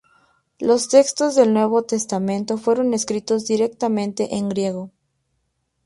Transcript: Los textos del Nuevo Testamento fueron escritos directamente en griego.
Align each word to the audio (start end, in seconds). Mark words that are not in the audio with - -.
Los 0.57 0.87
textos 0.89 1.35
del 1.35 1.53
Nuevo 1.53 1.83
Testamento 1.83 2.57
fueron 2.57 2.95
escritos 2.95 3.45
directamente 3.45 4.33
en 4.35 4.49
griego. 4.49 4.89